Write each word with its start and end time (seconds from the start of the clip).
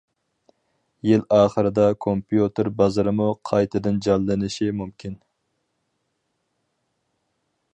يىل 1.07 1.25
ئاخىرىدا 1.39 1.83
كومپيۇتېر 2.05 2.69
بازىرىمۇ 2.79 3.27
قايتىدىن 3.49 4.01
جانلىنىشى 4.07 4.71
مۇمكىن. 4.79 5.21